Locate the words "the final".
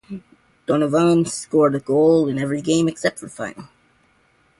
3.27-3.69